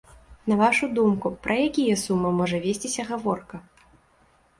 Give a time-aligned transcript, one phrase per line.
[0.51, 3.61] На вашу думку, пра якія сумы можа весціся гаворка?